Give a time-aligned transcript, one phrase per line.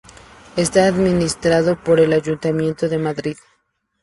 [0.55, 3.37] Está administrado por el Ayuntamiento de Madrid.